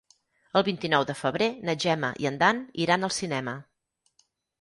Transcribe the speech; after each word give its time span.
El 0.59 0.63
vint-i-nou 0.67 1.03
de 1.09 1.15
febrer 1.19 1.49
na 1.69 1.75
Gemma 1.83 2.09
i 2.23 2.29
en 2.29 2.39
Dan 2.45 2.63
iran 2.87 3.09
al 3.09 3.13
cinema. 3.19 3.55